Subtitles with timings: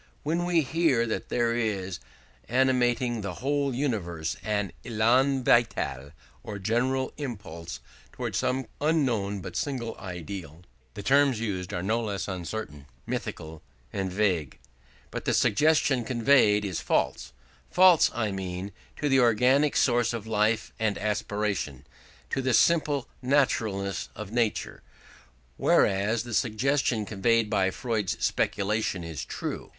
[0.23, 1.99] When we hear that there is,
[2.49, 7.79] animating the whole universe, an Élan vital, or general impulse
[8.11, 10.63] toward some unknown but single ideal,
[10.95, 13.61] the terms used are no less uncertain, mythical,
[13.93, 14.57] and vague,
[15.11, 17.31] but the suggestion conveyed is false
[17.69, 21.85] false, I mean, to the organic source of life and aspiration,
[22.31, 24.81] to the simple naturalness of nature:
[25.57, 29.69] whereas the suggestion conveyed by Freud's speculations is true.